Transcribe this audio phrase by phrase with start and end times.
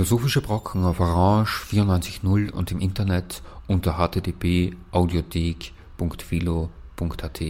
[0.00, 7.40] Philosophische Brocken auf Orange 94.0 und im Internet unter http audiothek.philo.at.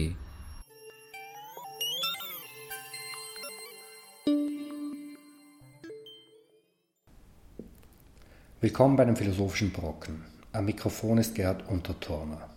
[8.59, 10.25] Willkommen bei den Philosophischen Brocken.
[10.51, 12.49] Am Mikrofon ist Gerhard Unterturner.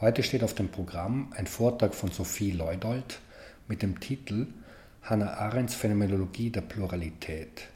[0.00, 3.20] Heute steht auf dem Programm ein Vortrag von Sophie Leudold
[3.68, 4.46] mit dem Titel
[5.02, 7.68] Hannah Arendts Phänomenologie der Pluralität.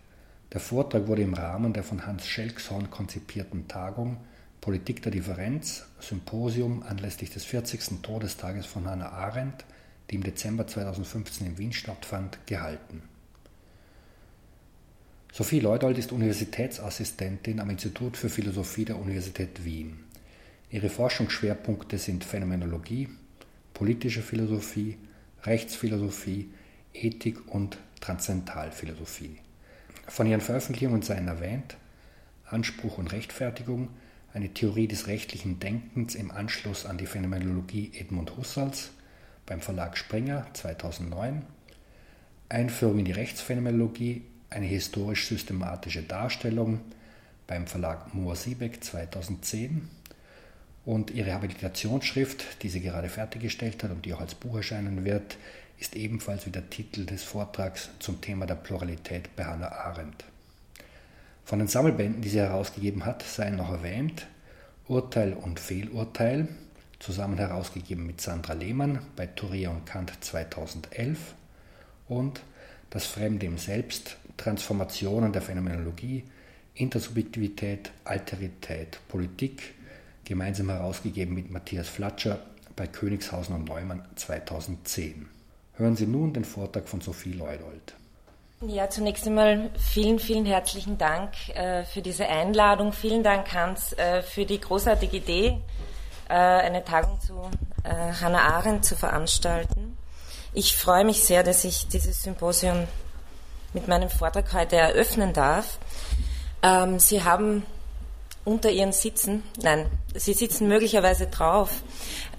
[0.53, 4.17] Der Vortrag wurde im Rahmen der von Hans Schelkshorn konzipierten Tagung
[4.61, 8.03] Politik der Differenz, Symposium anlässlich des 40.
[8.03, 9.65] Todestages von Hannah Arendt,
[10.11, 13.03] die im Dezember 2015 in Wien stattfand, gehalten.
[15.33, 20.01] Sophie Leudold ist Universitätsassistentin am Institut für Philosophie der Universität Wien.
[20.71, 23.09] Ihre Forschungsschwerpunkte sind Phänomenologie,
[23.73, 24.99] politische Philosophie,
[25.45, 26.51] Rechtsphilosophie,
[26.93, 29.39] Ethik und Transzendentalphilosophie.
[30.11, 31.77] Von ihren Veröffentlichungen seien erwähnt
[32.45, 33.91] Anspruch und Rechtfertigung,
[34.35, 38.91] eine Theorie des rechtlichen Denkens im Anschluss an die Phänomenologie Edmund Husserls
[39.47, 41.43] beim Verlag Springer 2009,
[42.49, 46.81] Einführung in die Rechtsphänomenologie, eine historisch-systematische Darstellung
[47.47, 49.89] beim Verlag Mohr-Siebeck 2010
[50.85, 55.39] und ihre Habilitationsschrift, die sie gerade fertiggestellt hat und die auch als Buch erscheinen wird,
[55.81, 60.25] ist ebenfalls wie der Titel des Vortrags zum Thema der Pluralität bei Hannah Arendt.
[61.45, 64.27] Von den Sammelbänden, die sie herausgegeben hat, seien noch erwähnt
[64.87, 66.49] Urteil und Fehlurteil,
[66.99, 71.35] zusammen herausgegeben mit Sandra Lehmann bei Thuria und Kant 2011
[72.09, 72.43] und
[72.91, 76.25] Das Fremde im Selbst, Transformationen der Phänomenologie,
[76.75, 79.75] Intersubjektivität, Alterität, Politik,
[80.25, 82.41] gemeinsam herausgegeben mit Matthias Flatscher
[82.75, 85.40] bei Königshausen und Neumann 2010.
[85.81, 87.95] Hören Sie nun den Vortrag von Sophie Leudold.
[88.61, 92.93] Ja, zunächst einmal vielen, vielen herzlichen Dank äh, für diese Einladung.
[92.93, 95.59] Vielen Dank, Hans, äh, für die großartige Idee,
[96.29, 97.33] äh, eine Tagung zu
[97.83, 99.97] äh, Hannah Arendt zu veranstalten.
[100.53, 102.87] Ich freue mich sehr, dass ich dieses Symposium
[103.73, 105.79] mit meinem Vortrag heute eröffnen darf.
[106.63, 107.65] Ähm, Sie haben
[108.51, 111.71] unter ihren Sitzen, nein, sie sitzen möglicherweise drauf,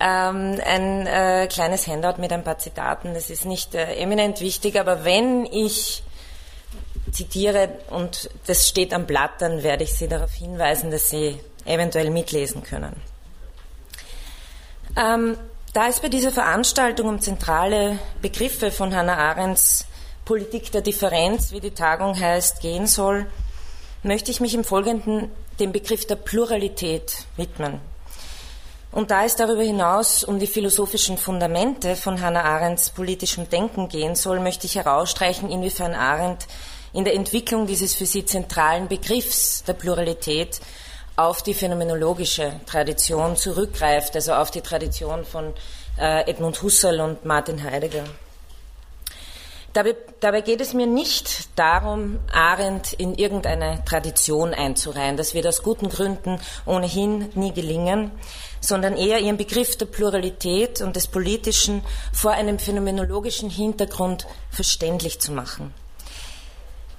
[0.01, 3.13] ähm, ein äh, kleines Handout mit ein paar Zitaten.
[3.13, 6.03] Das ist nicht äh, eminent wichtig, aber wenn ich
[7.11, 12.09] zitiere und das steht am Blatt, dann werde ich Sie darauf hinweisen, dass Sie eventuell
[12.09, 12.95] mitlesen können.
[14.97, 15.37] Ähm,
[15.73, 19.85] da es bei dieser Veranstaltung um zentrale Begriffe von Hannah Arendts
[20.25, 23.25] Politik der Differenz, wie die Tagung heißt, gehen soll,
[24.03, 27.79] möchte ich mich im Folgenden dem Begriff der Pluralität widmen.
[28.91, 34.15] Und da es darüber hinaus um die philosophischen Fundamente von Hannah Arendts politischem Denken gehen
[34.15, 36.47] soll, möchte ich herausstreichen, inwiefern Arendt
[36.91, 40.59] in der Entwicklung dieses für sie zentralen Begriffs der Pluralität
[41.15, 45.53] auf die phänomenologische Tradition zurückgreift, also auf die Tradition von
[45.97, 48.03] äh, Edmund Husserl und Martin Heidegger.
[49.73, 55.15] Dabei, dabei, geht es mir nicht darum, Arendt in irgendeine Tradition einzureihen.
[55.15, 58.11] Das wird aus guten Gründen ohnehin nie gelingen,
[58.59, 65.31] sondern eher ihren Begriff der Pluralität und des Politischen vor einem phänomenologischen Hintergrund verständlich zu
[65.31, 65.73] machen.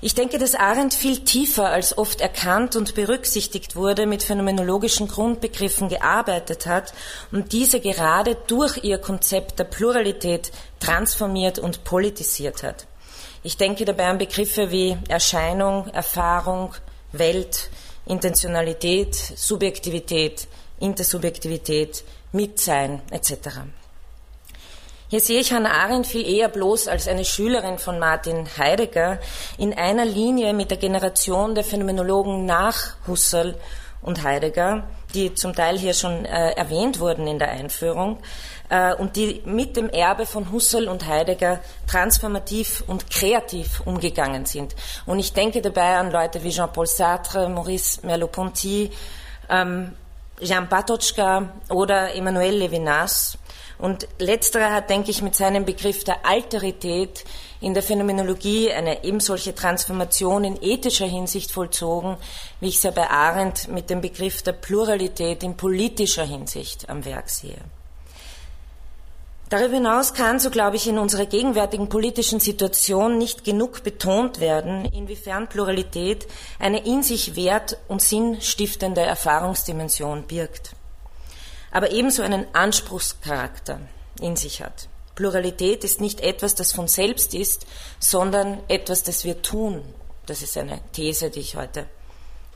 [0.04, 5.88] Ich denke, dass Arendt viel tiefer als oft erkannt und berücksichtigt wurde, mit phänomenologischen Grundbegriffen
[5.88, 6.92] gearbeitet hat
[7.30, 12.88] und diese gerade durch ihr Konzept der Pluralität transformiert und politisiert hat.
[13.44, 16.74] Ich denke dabei an Begriffe wie Erscheinung, Erfahrung,
[17.12, 17.70] Welt,
[18.04, 20.48] Intentionalität, Subjektivität,
[20.80, 22.02] Intersubjektivität,
[22.32, 23.60] Mitsein etc.
[25.12, 29.18] Hier sehe ich Hannah Arendt viel eher bloß als eine Schülerin von Martin Heidegger
[29.58, 33.58] in einer Linie mit der Generation der Phänomenologen nach Husserl
[34.00, 38.20] und Heidegger, die zum Teil hier schon äh, erwähnt wurden in der Einführung
[38.70, 44.75] äh, und die mit dem Erbe von Husserl und Heidegger transformativ und kreativ umgegangen sind.
[45.04, 48.90] Und ich denke dabei an Leute wie Jean-Paul Sartre, Maurice Merleau-Ponty,
[49.50, 49.92] ähm,
[50.42, 53.38] Jean Patočka oder Emmanuel Levinas,
[53.82, 57.24] und letzterer hat, denke ich, mit seinem Begriff der Alterität
[57.60, 62.16] in der Phänomenologie eine ebensolche Transformation in ethischer Hinsicht vollzogen,
[62.60, 67.04] wie ich es ja bei Arendt mit dem Begriff der Pluralität in politischer Hinsicht am
[67.04, 67.58] Werk sehe.
[69.52, 74.87] Darüber hinaus kann, so glaube ich, in unserer gegenwärtigen politischen Situation nicht genug betont werden,
[74.87, 76.26] inwiefern Pluralität
[76.58, 80.75] eine in sich wert- und sinnstiftende Erfahrungsdimension birgt
[81.72, 83.81] aber ebenso einen Anspruchscharakter
[84.20, 84.88] in sich hat.
[85.14, 87.66] Pluralität ist nicht etwas, das von selbst ist,
[87.99, 89.82] sondern etwas, das wir tun.
[90.26, 91.87] Das ist eine These, die ich heute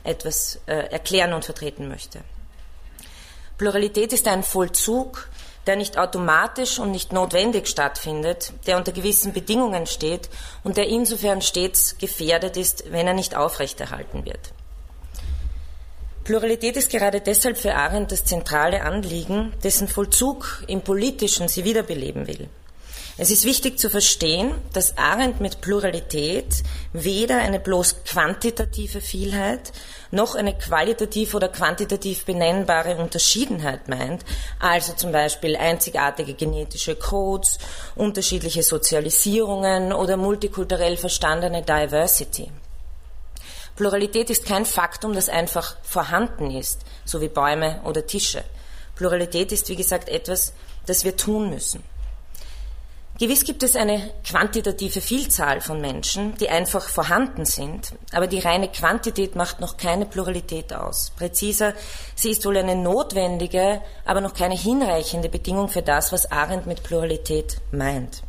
[0.05, 2.21] etwas äh, erklären und vertreten möchte.
[3.59, 5.29] Pluralität ist ein Vollzug,
[5.67, 10.29] der nicht automatisch und nicht notwendig stattfindet, der unter gewissen Bedingungen steht
[10.65, 14.53] und der insofern stets gefährdet ist, wenn er nicht aufrechterhalten wird.
[16.25, 22.27] Pluralität ist gerade deshalb für Arendt das zentrale Anliegen, dessen Vollzug im Politischen sie wiederbeleben
[22.27, 22.49] will.
[23.19, 29.73] Es ist wichtig zu verstehen, dass Arendt mit Pluralität weder eine bloß quantitative Vielheit
[30.11, 34.23] noch eine qualitativ oder quantitativ benennbare Unterschiedenheit meint,
[34.61, 37.59] also zum Beispiel einzigartige genetische Codes,
[37.95, 42.53] unterschiedliche Sozialisierungen oder multikulturell verstandene Diversity.
[43.77, 48.45] Pluralität ist kein Faktum, das einfach vorhanden ist, so wie Bäume oder Tische.
[48.95, 50.53] Pluralität ist, wie gesagt, etwas,
[50.85, 51.83] das wir tun müssen.
[53.19, 58.69] Gewiss gibt es eine quantitative Vielzahl von Menschen, die einfach vorhanden sind, aber die reine
[58.69, 61.13] Quantität macht noch keine Pluralität aus.
[61.17, 61.73] Präziser,
[62.15, 66.83] sie ist wohl eine notwendige, aber noch keine hinreichende Bedingung für das, was Arendt mit
[66.83, 68.23] Pluralität meint.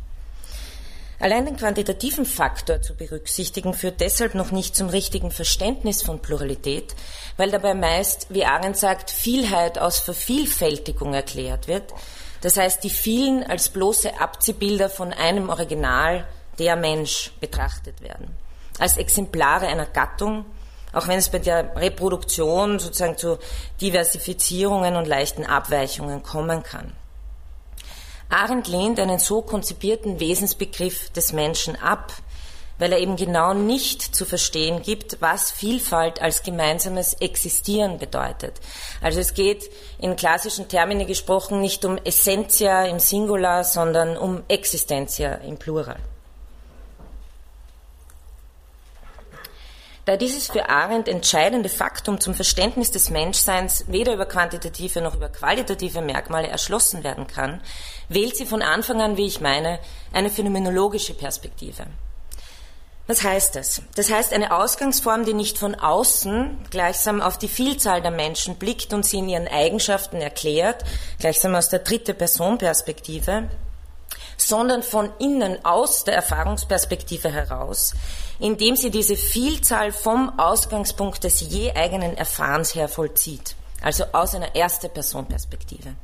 [1.20, 6.94] Allein den quantitativen Faktor zu berücksichtigen, führt deshalb noch nicht zum richtigen Verständnis von Pluralität,
[7.36, 11.92] weil dabei meist, wie Arendt sagt, Vielheit aus Vervielfältigung erklärt wird
[12.40, 16.26] das heißt, die vielen als bloße Abziehbilder von einem Original,
[16.58, 18.36] der Mensch, betrachtet werden.
[18.78, 20.44] Als Exemplare einer Gattung,
[20.92, 23.38] auch wenn es bei der Reproduktion sozusagen zu
[23.80, 26.92] Diversifizierungen und leichten Abweichungen kommen kann.
[28.30, 32.12] Arendt lehnt einen so konzipierten Wesensbegriff des Menschen ab,
[32.78, 38.60] weil er eben genau nicht zu verstehen gibt, was Vielfalt als gemeinsames Existieren bedeutet.
[39.00, 45.34] Also es geht in klassischen Termini gesprochen nicht um Essentia im Singular, sondern um Existentia
[45.34, 45.98] im Plural.
[50.08, 55.28] Da dieses für Arendt entscheidende Faktum zum Verständnis des Menschseins weder über quantitative noch über
[55.28, 57.60] qualitative Merkmale erschlossen werden kann,
[58.08, 59.80] wählt sie von Anfang an, wie ich meine,
[60.10, 61.84] eine phänomenologische Perspektive.
[63.08, 63.80] Was heißt das?
[63.94, 68.92] Das heißt eine Ausgangsform, die nicht von außen gleichsam auf die Vielzahl der Menschen blickt
[68.92, 70.84] und sie in ihren Eigenschaften erklärt,
[71.18, 73.48] gleichsam aus der dritte Person Perspektive,
[74.36, 77.94] sondern von innen aus der Erfahrungsperspektive heraus,
[78.40, 84.54] indem sie diese Vielzahl vom Ausgangspunkt des je eigenen Erfahrens her vollzieht, also aus einer
[84.54, 85.94] erste Person Perspektive,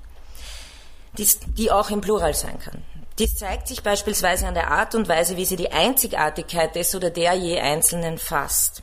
[1.18, 2.82] die auch im Plural sein kann.
[3.18, 7.10] Dies zeigt sich beispielsweise an der Art und Weise, wie sie die Einzigartigkeit des oder
[7.10, 8.82] der je Einzelnen fasst.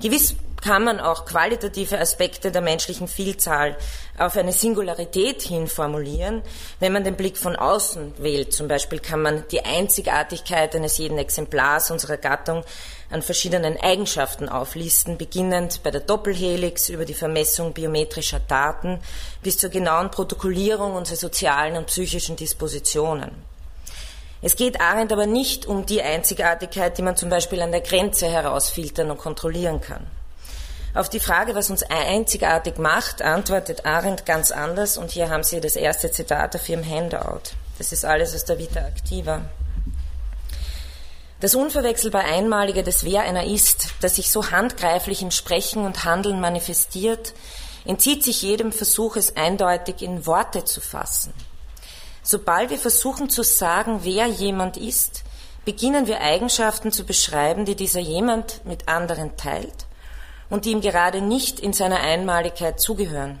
[0.00, 3.76] Gewiss kann man auch qualitative Aspekte der menschlichen Vielzahl
[4.18, 6.42] auf eine Singularität hin formulieren,
[6.80, 8.52] wenn man den Blick von außen wählt.
[8.52, 12.64] Zum Beispiel kann man die Einzigartigkeit eines jeden Exemplars unserer Gattung
[13.10, 19.00] an verschiedenen Eigenschaften auflisten, beginnend bei der Doppelhelix über die Vermessung biometrischer Daten
[19.42, 23.30] bis zur genauen Protokollierung unserer sozialen und psychischen Dispositionen.
[24.40, 28.26] Es geht Arendt aber nicht um die Einzigartigkeit, die man zum Beispiel an der Grenze
[28.26, 30.06] herausfiltern und kontrollieren kann.
[30.98, 35.60] Auf die Frage, was uns einzigartig macht, antwortet Arendt ganz anders und hier haben Sie
[35.60, 37.52] das erste Zitat auf Ihrem Handout.
[37.78, 39.42] Das ist alles aus der Vita Activa.
[41.38, 46.40] Das unverwechselbar Einmalige des Wer einer ist, das sich so handgreiflich im Sprechen und Handeln
[46.40, 47.32] manifestiert,
[47.84, 51.32] entzieht sich jedem Versuch, es eindeutig in Worte zu fassen.
[52.24, 55.22] Sobald wir versuchen zu sagen, wer jemand ist,
[55.64, 59.87] beginnen wir Eigenschaften zu beschreiben, die dieser jemand mit anderen teilt
[60.50, 63.38] und die ihm gerade nicht in seiner Einmaligkeit zugehören.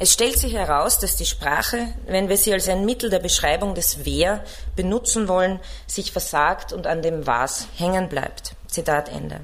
[0.00, 3.74] Es stellt sich heraus, dass die Sprache, wenn wir sie als ein Mittel der Beschreibung
[3.74, 4.44] des Wer
[4.76, 8.52] benutzen wollen, sich versagt und an dem Was hängen bleibt.
[8.68, 9.40] Zitat Ende.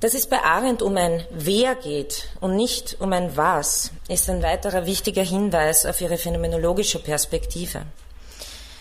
[0.00, 4.42] Dass es bei Arendt um ein Wer geht und nicht um ein Was, ist ein
[4.42, 7.82] weiterer wichtiger Hinweis auf ihre phänomenologische Perspektive.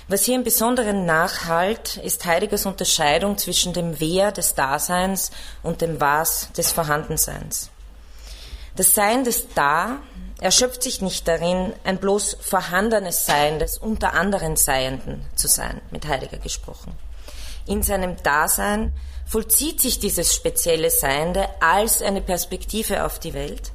[0.10, 5.32] Was hier im Besonderen nachhalt, ist Heideggers Unterscheidung zwischen dem Wer des Daseins
[5.64, 7.70] und dem Was des Vorhandenseins.
[8.78, 10.00] Das Sein des Da
[10.40, 16.08] erschöpft sich nicht darin, ein bloß vorhandenes Sein des unter anderen Seienden zu sein, mit
[16.08, 16.94] Heidegger gesprochen.
[17.66, 18.94] In seinem Dasein
[19.26, 23.74] vollzieht sich dieses spezielle Seiende als eine Perspektive auf die Welt.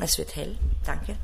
[0.00, 1.16] Es wird hell, danke.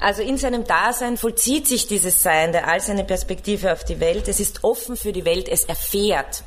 [0.00, 4.28] Also in seinem Dasein vollzieht sich dieses Seiende als eine Perspektive auf die Welt.
[4.28, 6.42] Es ist offen für die Welt, es erfährt.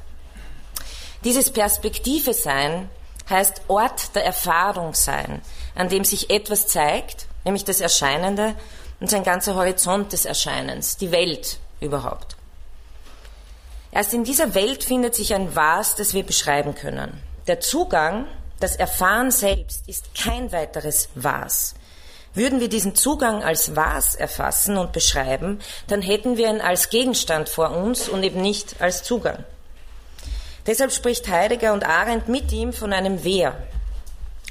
[1.24, 2.90] Dieses Perspektive sein
[3.30, 5.42] heißt Ort der Erfahrung sein,
[5.76, 8.56] an dem sich etwas zeigt, nämlich das Erscheinende
[9.00, 12.36] und sein ganzer Horizont des Erscheinens, die Welt überhaupt.
[13.92, 17.22] Erst in dieser Welt findet sich ein Was, das wir beschreiben können.
[17.46, 18.26] Der Zugang,
[18.60, 21.76] das Erfahren selbst ist kein weiteres Was.
[22.36, 27.50] Würden wir diesen Zugang als Was erfassen und beschreiben, dann hätten wir ihn als Gegenstand
[27.50, 29.44] vor uns und eben nicht als Zugang.
[30.66, 33.56] Deshalb spricht Heidegger und Arendt mit ihm von einem Wer.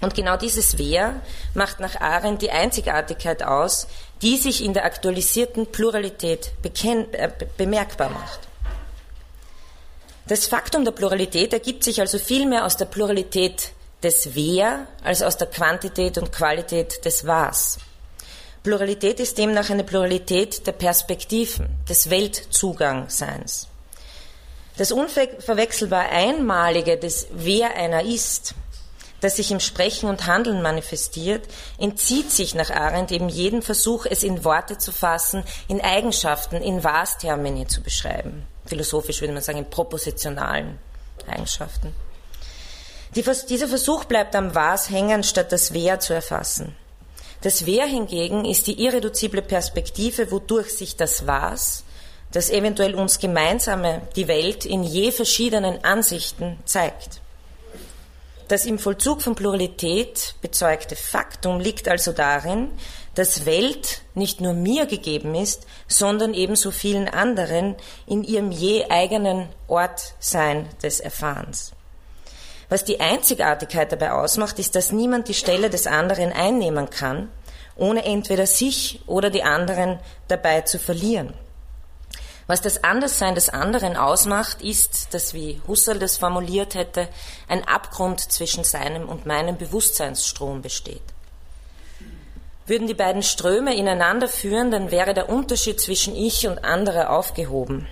[0.01, 1.21] Und genau dieses Wer
[1.55, 3.87] macht nach Arendt die Einzigartigkeit aus,
[4.21, 6.53] die sich in der aktualisierten Pluralität
[7.13, 8.41] äh, bemerkbar macht.
[10.27, 13.73] Das Faktum der Pluralität ergibt sich also vielmehr aus der Pluralität
[14.03, 17.79] des Wer als aus der Quantität und Qualität des Was.
[18.63, 23.67] Pluralität ist demnach eine Pluralität der Perspektiven, des Weltzugangseins.
[24.77, 28.55] Das unverwechselbar Einmalige des Wer einer ist,
[29.21, 31.47] das sich im Sprechen und Handeln manifestiert,
[31.79, 36.83] entzieht sich nach Arendt eben jedem Versuch, es in Worte zu fassen, in Eigenschaften, in
[36.83, 38.47] Was-Termini zu beschreiben.
[38.67, 40.79] Philosophisch würde man sagen, in propositionalen
[41.27, 41.95] Eigenschaften.
[43.15, 46.75] Die, dieser Versuch bleibt am Was hängen, statt das Wer zu erfassen.
[47.43, 51.85] Das Wer hingegen ist die irreduzible Perspektive, wodurch sich das Was,
[52.31, 57.21] das eventuell uns gemeinsame, die Welt in je verschiedenen Ansichten zeigt.
[58.49, 62.71] Das im Vollzug von Pluralität bezeugte Faktum liegt also darin,
[63.15, 67.77] dass Welt nicht nur mir gegeben ist, sondern ebenso vielen anderen
[68.07, 71.73] in ihrem je eigenen Ort sein des Erfahrens.
[72.73, 77.29] Was die Einzigartigkeit dabei ausmacht, ist, dass niemand die Stelle des anderen einnehmen kann,
[77.77, 81.35] ohne entweder sich oder die anderen dabei zu verlieren.
[82.47, 87.09] Was das Anderssein des anderen ausmacht, ist, dass, wie Husserl das formuliert hätte,
[87.47, 91.03] ein Abgrund zwischen seinem und meinem Bewusstseinsstrom besteht.
[92.65, 97.87] Würden die beiden Ströme ineinander führen, dann wäre der Unterschied zwischen ich und andere aufgehoben.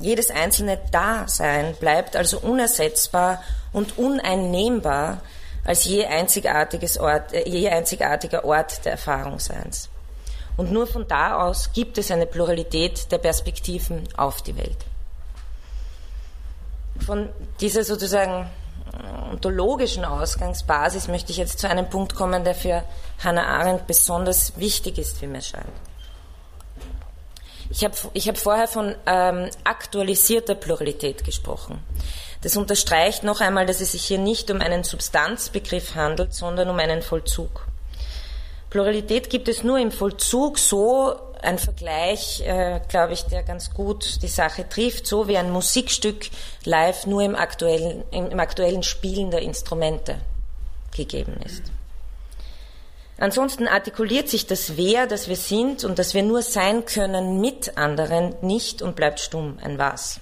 [0.00, 5.20] Jedes einzelne Dasein bleibt also unersetzbar und uneinnehmbar
[5.64, 9.88] als je, einzigartiges Ort, äh, je einzigartiger Ort der Erfahrungsseins.
[10.56, 14.76] Und nur von da aus gibt es eine Pluralität der Perspektiven auf die Welt.
[17.04, 17.28] Von
[17.60, 18.50] dieser sozusagen
[18.92, 22.84] äh, ontologischen Ausgangsbasis möchte ich jetzt zu einem Punkt kommen, der für
[23.22, 25.66] Hannah Arendt besonders wichtig ist, wie mir scheint.
[27.70, 31.82] Ich habe ich hab vorher von ähm, aktualisierter Pluralität gesprochen.
[32.42, 36.78] Das unterstreicht noch einmal, dass es sich hier nicht um einen Substanzbegriff handelt, sondern um
[36.78, 37.66] einen Vollzug.
[38.68, 44.22] Pluralität gibt es nur im Vollzug, so ein Vergleich, äh, glaube ich, der ganz gut
[44.22, 46.28] die Sache trifft, so wie ein Musikstück
[46.64, 50.16] live nur im aktuellen, im, im aktuellen Spielen der Instrumente
[50.96, 51.62] gegeben ist.
[53.18, 57.78] Ansonsten artikuliert sich das Wer, das wir sind und das wir nur sein können mit
[57.78, 60.20] anderen nicht und bleibt stumm ein Was.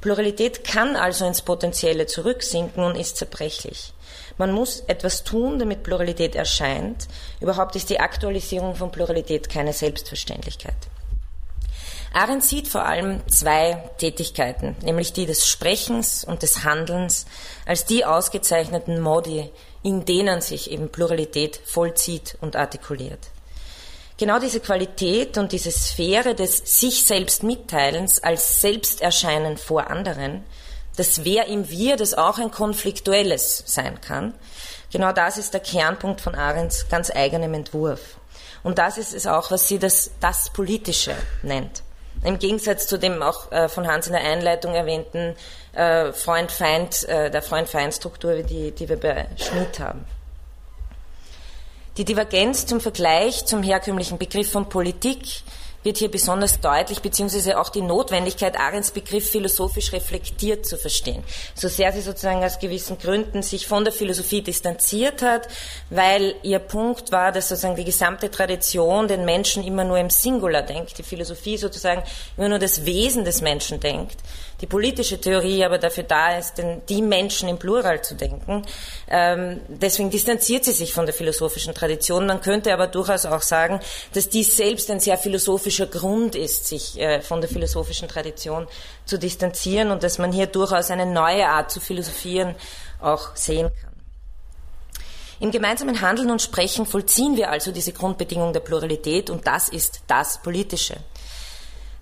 [0.00, 3.94] Pluralität kann also ins Potenzielle zurücksinken und ist zerbrechlich.
[4.36, 7.08] Man muss etwas tun, damit Pluralität erscheint.
[7.40, 10.76] Überhaupt ist die Aktualisierung von Pluralität keine Selbstverständlichkeit.
[12.12, 17.26] Arendt sieht vor allem zwei Tätigkeiten, nämlich die des Sprechens und des Handelns,
[17.66, 19.50] als die ausgezeichneten Modi,
[19.84, 23.20] in denen sich eben Pluralität vollzieht und artikuliert.
[24.16, 30.44] Genau diese Qualität und diese Sphäre des sich selbst Mitteilens als Selbsterscheinen vor anderen,
[30.96, 34.34] das Wer im Wir, das auch ein konfliktuelles sein kann,
[34.90, 38.16] genau das ist der Kernpunkt von Arends ganz eigenem Entwurf.
[38.62, 41.82] Und das ist es auch, was sie das, das Politische nennt.
[42.22, 45.36] Im Gegensatz zu dem auch äh, von Hans in der Einleitung erwähnten
[45.72, 50.06] äh, Freund-Feind, äh, der Freund-Feind-Struktur, die, die wir bei Schmidt haben.
[51.96, 55.42] Die Divergenz zum Vergleich zum herkömmlichen Begriff von Politik
[55.84, 61.22] wird hier besonders deutlich, beziehungsweise auch die Notwendigkeit, Arends Begriff philosophisch reflektiert zu verstehen.
[61.54, 65.46] So sehr sie sozusagen aus gewissen Gründen sich von der Philosophie distanziert hat,
[65.90, 70.62] weil ihr Punkt war, dass sozusagen die gesamte Tradition den Menschen immer nur im Singular
[70.62, 72.02] denkt, die Philosophie sozusagen
[72.36, 74.16] immer nur das Wesen des Menschen denkt
[74.60, 78.62] die politische Theorie aber dafür da ist, denn die Menschen im Plural zu denken.
[79.08, 82.26] Ähm, deswegen distanziert sie sich von der philosophischen Tradition.
[82.26, 83.80] Man könnte aber durchaus auch sagen,
[84.12, 88.66] dass dies selbst ein sehr philosophischer Grund ist, sich äh, von der philosophischen Tradition
[89.04, 92.54] zu distanzieren und dass man hier durchaus eine neue Art zu philosophieren
[93.00, 93.94] auch sehen kann.
[95.40, 100.02] Im gemeinsamen Handeln und Sprechen vollziehen wir also diese Grundbedingung der Pluralität und das ist
[100.06, 100.96] das Politische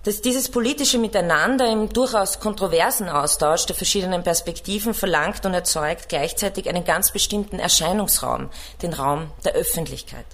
[0.03, 6.67] dass dieses politische Miteinander im durchaus kontroversen Austausch der verschiedenen Perspektiven verlangt und erzeugt gleichzeitig
[6.67, 8.49] einen ganz bestimmten Erscheinungsraum,
[8.81, 10.25] den Raum der Öffentlichkeit.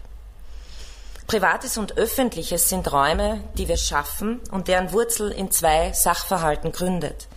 [1.27, 7.27] Privates und Öffentliches sind Räume, die wir schaffen und deren Wurzel in zwei Sachverhalten gründet.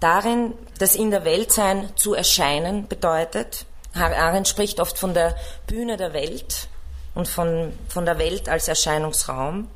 [0.00, 3.66] darin, dass in der Welt sein zu erscheinen bedeutet.
[3.94, 5.34] Arendt spricht oft von der
[5.66, 6.68] Bühne der Welt
[7.14, 9.68] und von, von der Welt als Erscheinungsraum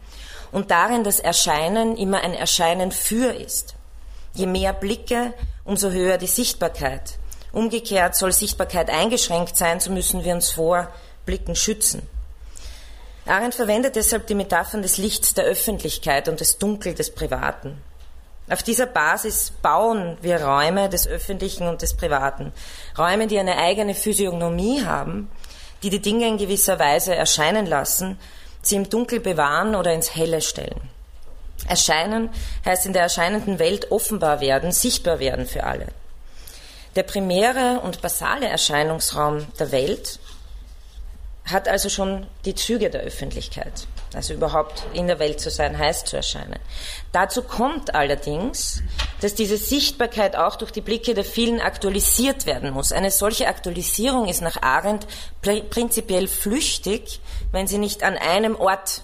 [0.53, 3.75] und darin das Erscheinen immer ein Erscheinen für ist.
[4.35, 7.19] Je mehr Blicke, umso höher die Sichtbarkeit.
[7.53, 10.89] Umgekehrt soll Sichtbarkeit eingeschränkt sein, so müssen wir uns vor
[11.27, 12.03] Blicken schützen.
[13.27, 17.81] Arendt verwendet deshalb die Metaphern des Lichts der Öffentlichkeit und des Dunkel des Privaten.
[18.51, 22.53] Auf dieser Basis bauen wir Räume des Öffentlichen und des Privaten.
[22.99, 25.31] Räume, die eine eigene Physiognomie haben,
[25.83, 28.19] die die Dinge in gewisser Weise erscheinen lassen,
[28.63, 30.81] sie im Dunkel bewahren oder ins Helle stellen.
[31.69, 32.31] Erscheinen
[32.65, 35.87] heißt in der erscheinenden Welt offenbar werden, sichtbar werden für alle.
[36.97, 40.19] Der primäre und basale Erscheinungsraum der Welt
[41.45, 43.87] hat also schon die Züge der Öffentlichkeit.
[44.15, 46.59] Also überhaupt in der Welt zu sein, heißt zu erscheinen.
[47.11, 48.83] Dazu kommt allerdings,
[49.21, 52.93] dass diese Sichtbarkeit auch durch die Blicke der vielen aktualisiert werden muss.
[52.93, 55.07] Eine solche Aktualisierung ist nach Arendt
[55.41, 57.21] prinzipiell flüchtig,
[57.51, 59.03] wenn sie nicht an einem Ort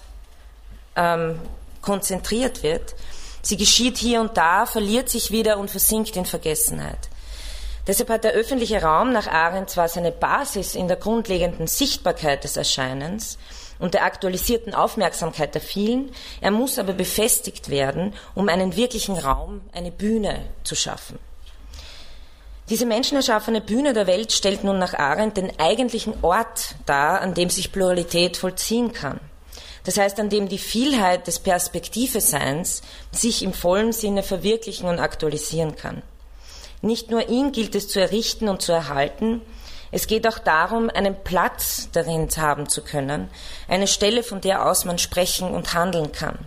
[0.95, 1.39] ähm,
[1.81, 2.95] konzentriert wird.
[3.41, 7.08] Sie geschieht hier und da, verliert sich wieder und versinkt in Vergessenheit.
[7.89, 12.55] Deshalb hat der öffentliche Raum nach Arendt zwar seine Basis in der grundlegenden Sichtbarkeit des
[12.55, 13.39] Erscheinens
[13.79, 19.61] und der aktualisierten Aufmerksamkeit der vielen, er muss aber befestigt werden, um einen wirklichen Raum,
[19.73, 21.17] eine Bühne zu schaffen.
[22.69, 27.49] Diese menschenerschaffene Bühne der Welt stellt nun nach Arendt den eigentlichen Ort dar, an dem
[27.49, 29.19] sich Pluralität vollziehen kann.
[29.83, 35.75] Das heißt, an dem die Vielheit des Perspektive-Seins sich im vollen Sinne verwirklichen und aktualisieren
[35.75, 36.03] kann.
[36.81, 39.41] Nicht nur ihn gilt es zu errichten und zu erhalten,
[39.91, 43.29] es geht auch darum, einen Platz darin haben zu können,
[43.67, 46.37] eine Stelle, von der aus man sprechen und handeln kann.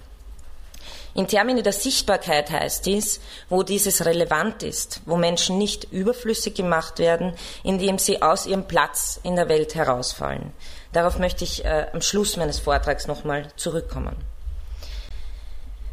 [1.14, 6.98] In Termini der Sichtbarkeit heißt dies, wo dieses relevant ist, wo Menschen nicht überflüssig gemacht
[6.98, 10.52] werden, indem sie aus ihrem Platz in der Welt herausfallen.
[10.92, 14.16] Darauf möchte ich äh, am Schluss meines Vortrags nochmal zurückkommen.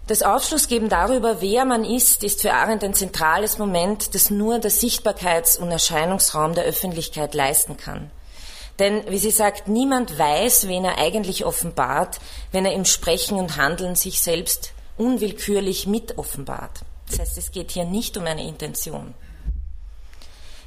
[0.10, 4.72] Das Aufschlussgeben darüber, wer man ist, ist für Arendt ein zentrales Moment, das nur der
[4.72, 8.10] Sichtbarkeits- und Erscheinungsraum der Öffentlichkeit leisten kann.
[8.80, 12.20] Denn, wie sie sagt, niemand weiß, wen er eigentlich offenbart,
[12.52, 16.80] wenn er im Sprechen und Handeln sich selbst unwillkürlich mit offenbart.
[17.08, 19.14] Das heißt, es geht hier nicht um eine Intention.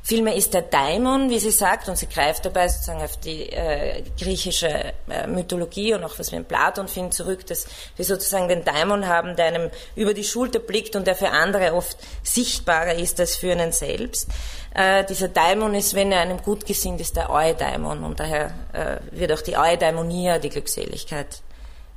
[0.04, 4.02] Vielmehr ist der Daimon, wie sie sagt, und sie greift dabei sozusagen auf die äh,
[4.18, 8.64] griechische äh, Mythologie und auch was wir in Platon finden zurück, dass wir sozusagen den
[8.64, 13.20] Daimon haben, der einem über die Schulter blickt und der für andere oft sichtbarer ist
[13.20, 14.28] als für einen selbst.
[14.74, 18.96] Äh, dieser Daimon ist, wenn er einem gut gesinnt ist, der Eudaimon und daher äh,
[19.16, 21.42] wird auch die Eudaimonia, die Glückseligkeit,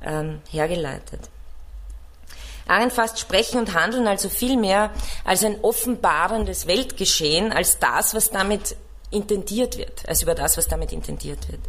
[0.04, 1.28] ähm, hergeleitet.
[2.66, 4.90] Arendt fasst Sprechen und Handeln also viel mehr
[5.24, 8.76] als ein offenbarendes Weltgeschehen, als das, was damit
[9.10, 11.60] intendiert wird, als über das, was damit intendiert wird.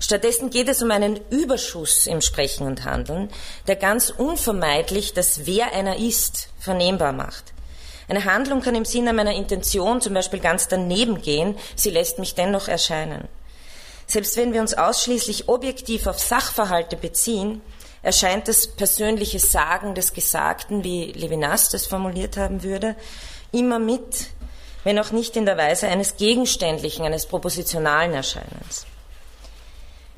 [0.00, 3.30] Stattdessen geht es um einen Überschuss im Sprechen und Handeln,
[3.66, 7.52] der ganz unvermeidlich das Wer einer ist vernehmbar macht.
[8.08, 12.34] Eine Handlung kann im Sinne meiner Intention zum Beispiel ganz daneben gehen, sie lässt mich
[12.34, 13.28] dennoch erscheinen.
[14.06, 17.60] Selbst wenn wir uns ausschließlich objektiv auf Sachverhalte beziehen,
[18.02, 22.96] erscheint das persönliche Sagen des Gesagten, wie Levinas das formuliert haben würde,
[23.52, 24.28] immer mit,
[24.84, 28.86] wenn auch nicht in der Weise eines gegenständlichen, eines propositionalen Erscheinens.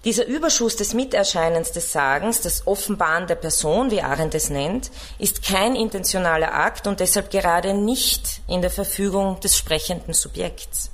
[0.05, 5.45] Dieser Überschuss des Miterscheinens des Sagens, das Offenbaren der Person, wie Arendt es nennt, ist
[5.45, 10.91] kein intentionaler Akt und deshalb gerade nicht in der Verfügung des sprechenden Subjekts.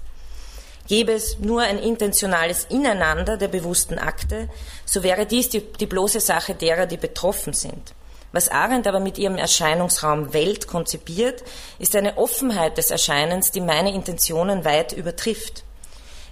[0.88, 4.48] Gäbe es nur ein intentionales Ineinander der bewussten Akte,
[4.87, 7.94] so wäre dies die, die bloße Sache derer, die betroffen sind.
[8.33, 11.44] Was Arendt aber mit ihrem Erscheinungsraum Welt konzipiert,
[11.79, 15.64] ist eine Offenheit des Erscheinens, die meine Intentionen weit übertrifft.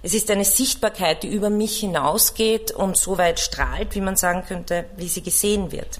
[0.03, 4.43] Es ist eine Sichtbarkeit, die über mich hinausgeht und so weit strahlt, wie man sagen
[4.47, 5.99] könnte, wie sie gesehen wird.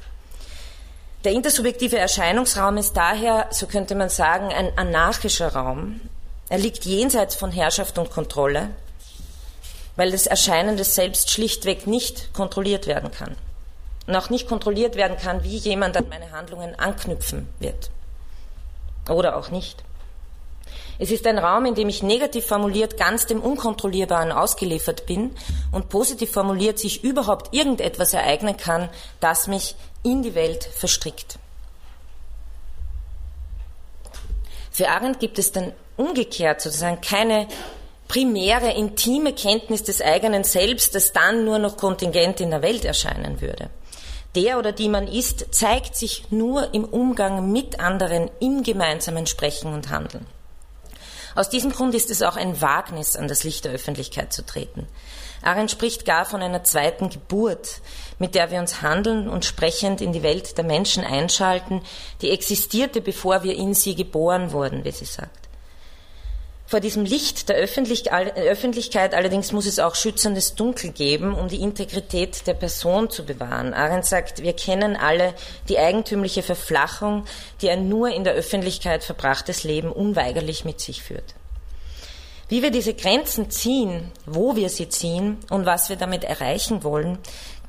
[1.24, 6.00] Der intersubjektive Erscheinungsraum ist daher, so könnte man sagen, ein anarchischer Raum,
[6.50, 8.70] er liegt jenseits von Herrschaft und Kontrolle,
[9.96, 13.36] weil das Erscheinen des Selbst schlichtweg nicht kontrolliert werden kann.
[14.06, 17.90] Und auch nicht kontrolliert werden kann, wie jemand an meine Handlungen anknüpfen wird.
[19.10, 19.84] Oder auch nicht.
[21.00, 25.36] Es ist ein Raum, in dem ich negativ formuliert ganz dem Unkontrollierbaren ausgeliefert bin
[25.72, 31.38] und positiv formuliert sich überhaupt irgendetwas ereignen kann, das mich in die Welt verstrickt.
[34.72, 37.48] Für Arendt gibt es dann umgekehrt sozusagen keine
[38.08, 43.42] primäre, intime Kenntnis des eigenen Selbst, das dann nur noch kontingent in der Welt erscheinen
[43.42, 43.70] würde.
[44.36, 49.74] Der oder die man ist, zeigt sich nur im Umgang mit anderen, im gemeinsamen Sprechen
[49.74, 50.26] und Handeln.
[51.36, 54.88] Aus diesem Grund ist es auch ein Wagnis, an das Licht der Öffentlichkeit zu treten.
[55.44, 57.82] Arendt spricht gar von einer zweiten Geburt,
[58.18, 61.82] mit der wir uns handeln und sprechend in die Welt der Menschen einschalten,
[62.22, 65.47] die existierte, bevor wir in sie geboren wurden, wie sie sagt.
[66.70, 72.46] Vor diesem Licht der Öffentlichkeit allerdings muss es auch schützendes Dunkel geben, um die Integrität
[72.46, 73.74] der Person zu bewahren.
[73.74, 75.34] Arendt sagt, wir kennen alle
[75.70, 77.24] die eigentümliche Verflachung,
[77.62, 81.36] die ein nur in der Öffentlichkeit verbrachtes Leben unweigerlich mit sich führt.
[82.50, 87.18] Wie wir diese Grenzen ziehen, wo wir sie ziehen und was wir damit erreichen wollen,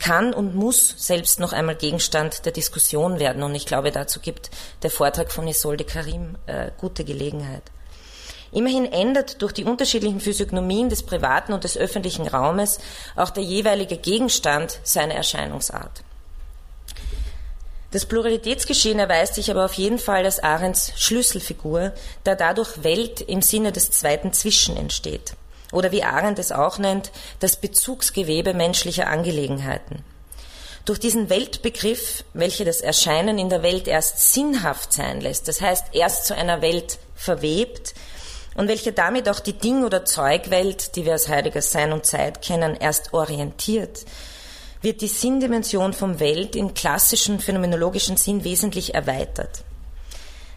[0.00, 3.44] kann und muss selbst noch einmal Gegenstand der Diskussion werden.
[3.44, 4.50] Und ich glaube, dazu gibt
[4.82, 7.62] der Vortrag von Isolde Karim äh, gute Gelegenheit.
[8.52, 12.78] Immerhin ändert durch die unterschiedlichen Physiognomien des privaten und des öffentlichen Raumes
[13.16, 16.02] auch der jeweilige Gegenstand seine Erscheinungsart.
[17.90, 23.40] Das Pluralitätsgeschehen erweist sich aber auf jeden Fall als Arends Schlüsselfigur, da dadurch Welt im
[23.40, 25.34] Sinne des zweiten Zwischen entsteht.
[25.72, 30.04] Oder wie Arendt es auch nennt, das Bezugsgewebe menschlicher Angelegenheiten.
[30.84, 35.86] Durch diesen Weltbegriff, welcher das Erscheinen in der Welt erst sinnhaft sein lässt, das heißt
[35.92, 37.94] erst zu einer Welt verwebt,
[38.58, 42.42] und welche damit auch die Ding- oder Zeugwelt, die wir als heiliges Sein und Zeit
[42.42, 44.04] kennen, erst orientiert,
[44.82, 49.62] wird die Sinndimension vom Welt im klassischen phänomenologischen Sinn wesentlich erweitert.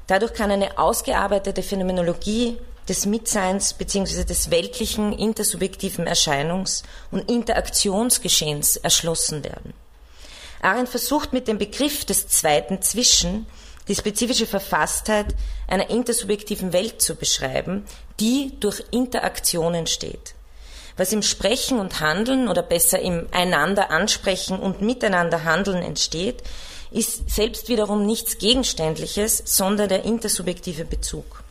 [0.07, 2.57] Dadurch kann eine ausgearbeitete Phänomenologie
[2.89, 4.23] des Mitseins bzw.
[4.23, 9.75] des weltlichen intersubjektiven Erscheinungs- und Interaktionsgeschehens erschlossen werden.
[10.63, 13.45] Arendt versucht mit dem Begriff des zweiten Zwischen
[13.87, 15.35] die spezifische Verfasstheit
[15.67, 17.85] einer intersubjektiven Welt zu beschreiben,
[18.19, 20.35] die durch Interaktion entsteht.
[20.97, 26.43] Was im Sprechen und Handeln oder besser im Einander ansprechen und miteinander handeln entsteht,
[26.91, 31.43] ist selbst wiederum nichts Gegenständliches, sondern der intersubjektive Bezug.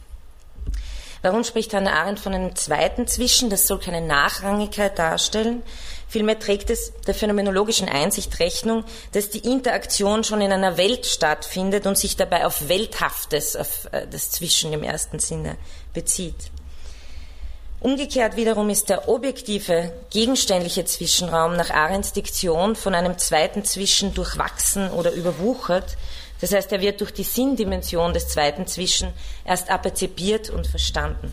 [1.23, 3.51] Warum spricht Hannah Arendt von einem zweiten Zwischen?
[3.51, 5.63] Das soll keine Nachrangigkeit darstellen,
[6.11, 11.87] Vielmehr trägt es der phänomenologischen Einsicht Rechnung, dass die Interaktion schon in einer Welt stattfindet
[11.87, 15.57] und sich dabei auf Welthaftes, auf äh, das Zwischen im ersten Sinne
[15.95, 16.35] bezieht.
[17.79, 24.91] Umgekehrt wiederum ist der objektive, gegenständliche Zwischenraum nach Arendts Diktion von einem zweiten Zwischen durchwachsen
[24.91, 25.97] oder überwuchert.
[26.41, 29.13] Das heißt, er wird durch die Sinndimension des zweiten Zwischen
[29.45, 31.33] erst aperzipiert und verstanden.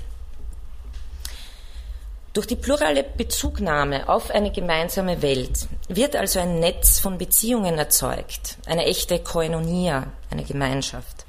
[2.38, 8.60] Durch die plurale Bezugnahme auf eine gemeinsame Welt wird also ein Netz von Beziehungen erzeugt,
[8.67, 11.26] eine echte Koinonia, eine Gemeinschaft.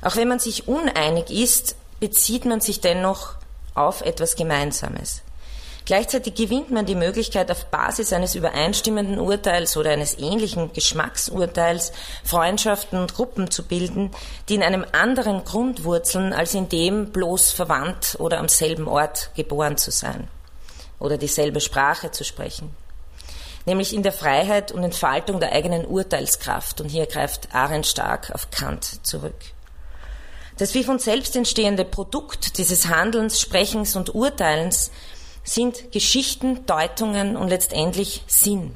[0.00, 3.34] Auch wenn man sich uneinig ist, bezieht man sich dennoch
[3.74, 5.20] auf etwas Gemeinsames.
[5.84, 11.92] Gleichzeitig gewinnt man die Möglichkeit, auf Basis eines übereinstimmenden Urteils oder eines ähnlichen Geschmacksurteils
[12.24, 14.10] Freundschaften und Gruppen zu bilden,
[14.48, 19.30] die in einem anderen Grund wurzeln, als in dem bloß verwandt oder am selben Ort
[19.34, 20.28] geboren zu sein
[21.02, 22.74] oder dieselbe Sprache zu sprechen.
[23.66, 26.80] Nämlich in der Freiheit und Entfaltung der eigenen Urteilskraft.
[26.80, 29.34] Und hier greift Arendt stark auf Kant zurück.
[30.58, 34.90] Das wie von selbst entstehende Produkt dieses Handelns, Sprechens und Urteilens
[35.44, 38.74] sind Geschichten, Deutungen und letztendlich Sinn.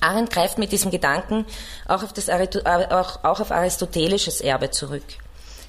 [0.00, 1.46] Arendt greift mit diesem Gedanken
[1.88, 5.04] auch auf, das, auch auf aristotelisches Erbe zurück.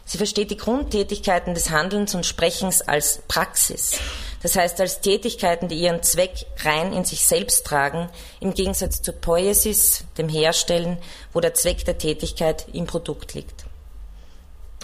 [0.05, 3.99] Sie versteht die Grundtätigkeiten des Handelns und Sprechens als Praxis,
[4.41, 9.13] das heißt als Tätigkeiten, die ihren Zweck rein in sich selbst tragen, im Gegensatz zur
[9.13, 10.97] Poesis, dem Herstellen,
[11.31, 13.65] wo der Zweck der Tätigkeit im Produkt liegt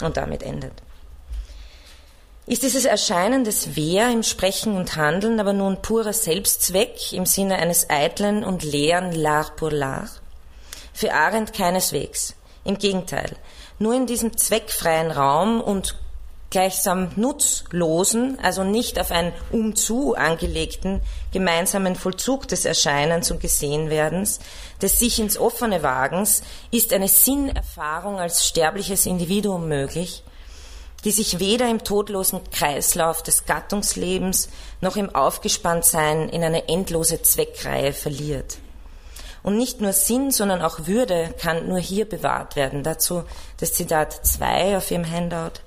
[0.00, 0.72] und damit endet.
[2.48, 7.56] Ist dieses Erscheinen des Wer im Sprechen und Handeln aber nun purer Selbstzweck im Sinne
[7.56, 10.22] eines eitlen und leeren L'art pour l'art?
[10.94, 12.34] Für Arendt keineswegs.
[12.64, 13.36] Im Gegenteil.
[13.78, 15.98] Nur in diesem zweckfreien Raum und
[16.48, 21.02] gleichsam nutzlosen, also nicht auf einen umzu angelegten
[21.34, 24.40] gemeinsamen Vollzug des Erscheinens und Gesehenwerdens,
[24.80, 30.22] des sich ins offene Wagens, ist eine Sinnerfahrung als sterbliches Individuum möglich,
[31.04, 34.48] die sich weder im todlosen Kreislauf des Gattungslebens
[34.80, 38.58] noch im Aufgespanntsein in eine endlose Zweckreihe verliert.
[39.42, 42.82] Und nicht nur Sinn, sondern auch Würde kann nur hier bewahrt werden.
[42.82, 43.24] Dazu
[43.58, 45.60] das Zitat 2 auf Ihrem Handout.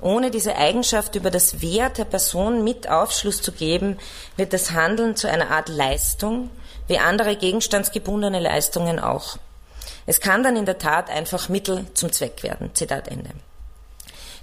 [0.00, 3.96] Ohne diese Eigenschaft über das Wert der Person mit Aufschluss zu geben,
[4.36, 6.50] wird das Handeln zu einer Art Leistung,
[6.86, 9.38] wie andere gegenstandsgebundene Leistungen auch.
[10.04, 12.70] Es kann dann in der Tat einfach Mittel zum Zweck werden.
[12.74, 13.30] Zitat Ende.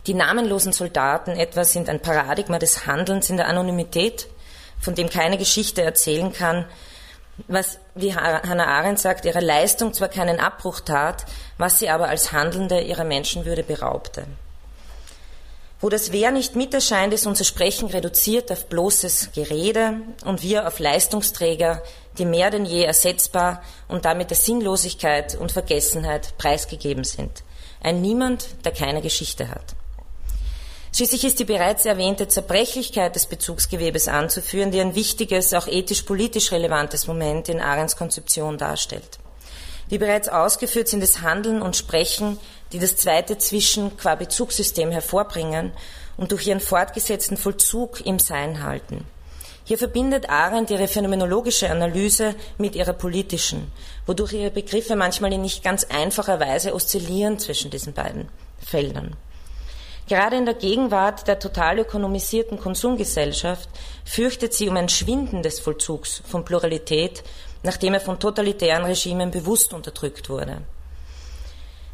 [0.05, 4.27] Die namenlosen Soldaten etwa sind ein Paradigma des Handelns in der Anonymität,
[4.79, 6.65] von dem keine Geschichte erzählen kann,
[7.47, 11.25] was, wie Hannah Arendt sagt, ihrer Leistung zwar keinen Abbruch tat,
[11.57, 14.25] was sie aber als Handelnde ihrer Menschenwürde beraubte.
[15.79, 20.67] Wo das Wer nicht mit erscheint, ist unser Sprechen reduziert auf bloßes Gerede und wir
[20.67, 21.81] auf Leistungsträger,
[22.17, 27.43] die mehr denn je ersetzbar und damit der Sinnlosigkeit und Vergessenheit preisgegeben sind.
[27.81, 29.75] Ein Niemand, der keine Geschichte hat.
[30.95, 37.07] Schließlich ist die bereits erwähnte Zerbrechlichkeit des Bezugsgewebes anzuführen, die ein wichtiges, auch ethisch-politisch relevantes
[37.07, 39.17] Moment in Arends Konzeption darstellt.
[39.89, 42.37] Wie bereits ausgeführt sind es Handeln und Sprechen,
[42.73, 45.71] die das zweite Zwischen qua Bezugssystem hervorbringen
[46.15, 49.03] und durch ihren fortgesetzten Vollzug im Sein halten.
[49.63, 53.71] Hier verbindet Arendt ihre phänomenologische Analyse mit ihrer politischen,
[54.05, 58.29] wodurch ihre Begriffe manchmal in nicht ganz einfacher Weise oszillieren zwischen diesen beiden
[58.59, 59.15] Feldern.
[60.07, 63.69] Gerade in der Gegenwart der total ökonomisierten Konsumgesellschaft
[64.03, 67.23] fürchtet sie um ein Schwinden des Vollzugs von Pluralität,
[67.63, 70.57] nachdem er von totalitären Regimen bewusst unterdrückt wurde.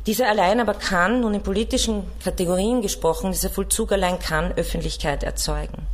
[0.07, 5.85] Dieser allein aber kann, nun in politischen Kategorien gesprochen, dieser Vollzug allein kann Öffentlichkeit erzeugen.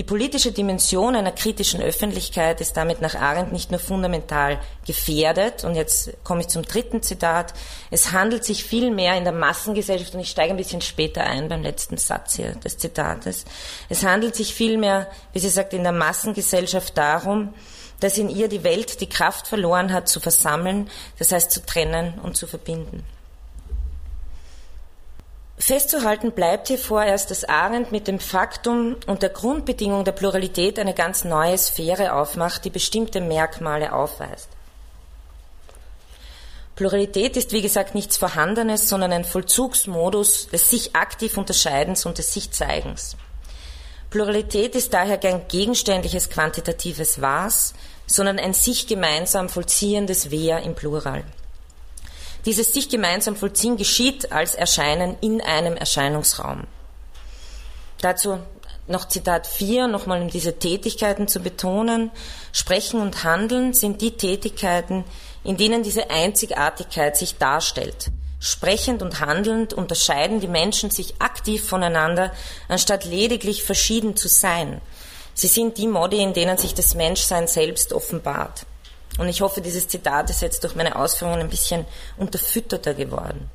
[0.00, 5.74] Die politische Dimension einer kritischen Öffentlichkeit ist damit nach Arendt nicht nur fundamental gefährdet, und
[5.74, 7.52] jetzt komme ich zum dritten Zitat,
[7.90, 11.60] es handelt sich vielmehr in der Massengesellschaft, und ich steige ein bisschen später ein beim
[11.60, 13.44] letzten Satz hier des Zitates,
[13.90, 17.52] es handelt sich vielmehr, wie sie sagt, in der Massengesellschaft darum,
[18.00, 22.18] dass in ihr die Welt die Kraft verloren hat, zu versammeln, das heißt zu trennen
[22.22, 23.04] und zu verbinden.
[25.60, 30.94] Festzuhalten bleibt hier vorerst, dass Arendt mit dem Faktum und der Grundbedingung der Pluralität eine
[30.94, 34.48] ganz neue Sphäre aufmacht, die bestimmte Merkmale aufweist.
[36.76, 42.32] Pluralität ist, wie gesagt, nichts Vorhandenes, sondern ein Vollzugsmodus des sich aktiv Unterscheidens und des
[42.32, 43.18] sich Zeigens.
[44.08, 47.74] Pluralität ist daher kein gegenständliches quantitatives Was,
[48.06, 51.22] sondern ein sich gemeinsam vollziehendes Wer im Plural.
[52.46, 56.64] Dieses sich gemeinsam vollziehen geschieht als Erscheinen in einem Erscheinungsraum.
[58.00, 58.38] Dazu
[58.86, 62.10] noch Zitat 4, nochmal um diese Tätigkeiten zu betonen.
[62.52, 65.04] Sprechen und Handeln sind die Tätigkeiten,
[65.44, 68.10] in denen diese Einzigartigkeit sich darstellt.
[68.40, 72.32] Sprechend und handelnd unterscheiden die Menschen sich aktiv voneinander,
[72.68, 74.80] anstatt lediglich verschieden zu sein.
[75.34, 78.66] Sie sind die Modi, in denen sich das Menschsein selbst offenbart.
[79.20, 81.84] Und ich hoffe, dieses Zitat ist jetzt durch meine Ausführungen ein bisschen
[82.16, 83.50] unterfütterter geworden.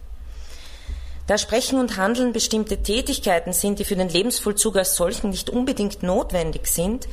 [1.26, 6.04] Da Sprechen und Handeln bestimmte Tätigkeiten sind, die für den Lebensvollzug als solchen nicht unbedingt
[6.04, 7.08] notwendig sind,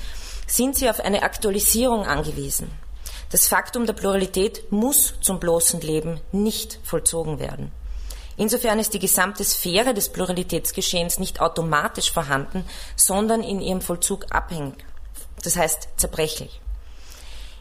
[0.46, 2.70] sind sie auf eine Aktualisierung angewiesen.
[3.30, 7.72] Das Faktum der Pluralität muss zum bloßen Leben nicht vollzogen werden.
[8.36, 14.84] Insofern ist die gesamte Sphäre des Pluralitätsgeschehens nicht automatisch vorhanden, sondern in ihrem Vollzug abhängig.
[15.42, 16.61] Das heißt zerbrechlich.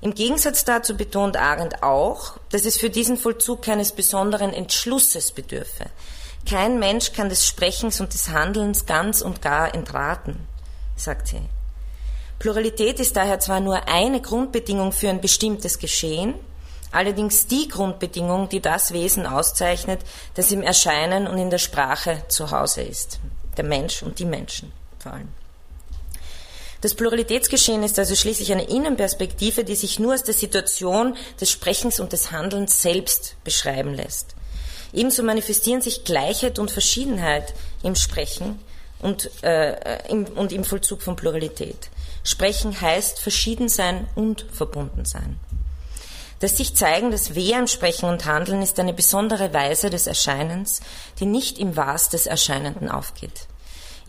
[0.02, 5.86] Im Gegensatz dazu betont Arendt auch, dass es für diesen Vollzug keines besonderen Entschlusses bedürfe.
[6.50, 10.48] Kein Mensch kann des Sprechens und des Handelns ganz und gar entraten,
[10.96, 11.42] sagt sie.
[12.40, 16.34] Pluralität ist daher zwar nur eine Grundbedingung für ein bestimmtes Geschehen,
[16.92, 20.02] allerdings die Grundbedingung, die das Wesen auszeichnet,
[20.34, 23.20] das im Erscheinen und in der Sprache zu Hause ist.
[23.56, 25.41] Der Mensch und die Menschen vor allem.
[26.82, 32.00] Das Pluralitätsgeschehen ist also schließlich eine Innenperspektive, die sich nur aus der Situation des Sprechens
[32.00, 34.36] und des Handelns selbst beschreiben lässt.
[34.92, 38.60] Ebenso manifestieren sich Gleichheit und Verschiedenheit im Sprechen
[39.00, 41.90] und, äh, im, und im Vollzug von Pluralität.
[42.24, 45.40] Sprechen heißt verschieden sein und verbunden sein.
[46.40, 50.82] Das sich zeigen des Wer im Sprechen und Handeln ist eine besondere Weise des Erscheinens,
[51.20, 53.48] die nicht im Was des Erscheinenden aufgeht.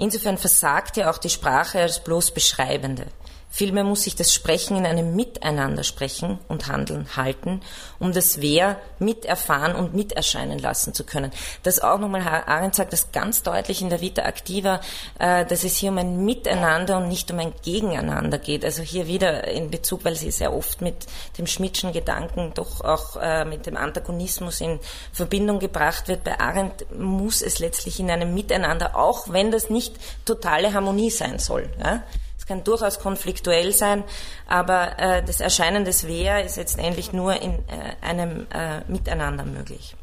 [0.02, 3.06] Insofern versagt ja auch die Sprache als bloß Beschreibende.
[3.54, 7.60] Vielmehr muss sich das Sprechen in einem Miteinander sprechen und Handeln halten,
[7.98, 11.30] um das Wer miterfahren und miterscheinen lassen zu können.
[11.62, 14.80] Das auch nochmal, Herr Arendt sagt das ganz deutlich in der Vita Activa,
[15.18, 18.64] äh, dass es hier um ein Miteinander und nicht um ein Gegeneinander geht.
[18.64, 21.04] Also hier wieder in Bezug, weil sie sehr oft mit
[21.36, 24.80] dem Schmidtschen Gedanken doch auch äh, mit dem Antagonismus in
[25.12, 26.24] Verbindung gebracht wird.
[26.24, 31.38] Bei Arendt muss es letztlich in einem Miteinander, auch wenn das nicht totale Harmonie sein
[31.38, 31.68] soll.
[31.78, 32.02] Ja?
[32.42, 34.02] Es kann durchaus konfliktuell sein,
[34.48, 39.44] aber äh, das Erscheinen des Wehr ist jetzt endlich nur in äh, einem äh, Miteinander
[39.44, 39.94] möglich.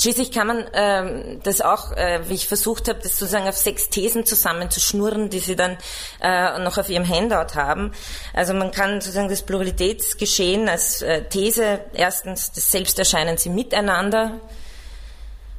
[0.00, 3.90] Schließlich kann man ähm, das auch, äh, wie ich versucht habe, das sozusagen auf sechs
[3.90, 5.76] Thesen zusammenzuschnurren, die Sie dann
[6.22, 7.92] äh, noch auf Ihrem Handout haben.
[8.32, 14.40] Also man kann sozusagen das Pluralitätsgeschehen als äh, These erstens des Selbsterscheinens im Miteinander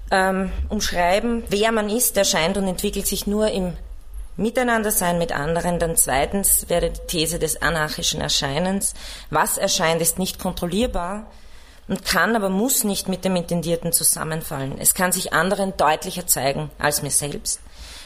[0.10, 1.44] ähm, umschreiben.
[1.50, 3.78] Wer man ist, erscheint und entwickelt sich nur im
[4.40, 5.80] Miteinander sein mit anderen.
[5.80, 8.94] Dann zweitens wäre die These des anarchischen Erscheinens.
[9.30, 11.28] Was erscheint, ist nicht kontrollierbar
[11.88, 14.80] und kann, aber muss nicht mit dem Intendierten zusammenfallen.
[14.80, 17.60] Es kann sich anderen deutlicher zeigen als mir selbst.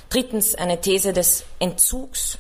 [0.10, 2.38] Drittens eine These des Entzugs.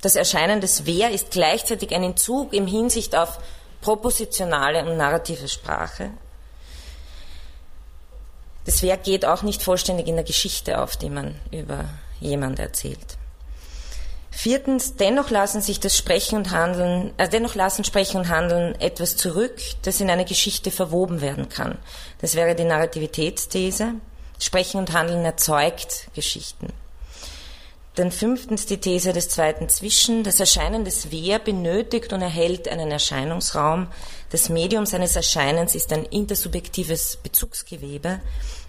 [0.00, 3.38] Das Erscheinen des Wer ist gleichzeitig ein Entzug im Hinsicht auf
[3.80, 6.10] propositionale und narrative Sprache.
[8.64, 11.84] Das Wer geht auch nicht vollständig in der Geschichte auf, die man über
[12.20, 13.18] jemand erzählt.
[14.36, 19.16] Viertens, dennoch lassen sich das Sprechen und Handeln, äh, dennoch lassen Sprechen und Handeln etwas
[19.16, 21.78] zurück, das in eine Geschichte verwoben werden kann.
[22.20, 23.94] Das wäre die Narrativitätsthese.
[24.40, 26.72] Sprechen und Handeln erzeugt Geschichten.
[27.94, 30.24] Dann fünftens die These des zweiten Zwischen.
[30.24, 33.86] Das Erscheinen des Wer benötigt und erhält einen Erscheinungsraum.
[34.30, 38.20] Das Medium seines Erscheinens ist ein intersubjektives Bezugsgewebe.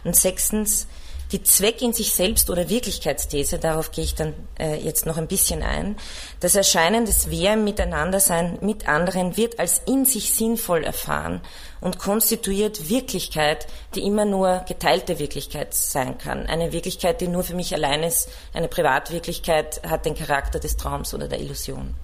[0.04, 0.86] Und sechstens
[1.32, 5.28] die Zweck in sich selbst oder Wirklichkeitsthese, darauf gehe ich dann äh, jetzt noch ein
[5.28, 5.98] bisschen ein.
[6.40, 11.42] Das Erscheinen des Wer im Miteinandersein mit anderen wird als in sich sinnvoll erfahren
[11.82, 16.46] und konstituiert Wirklichkeit, die immer nur geteilte Wirklichkeit sein kann.
[16.46, 21.14] Eine Wirklichkeit, die nur für mich allein ist, eine Privatwirklichkeit, hat den Charakter des Traums
[21.14, 21.96] oder der Illusion.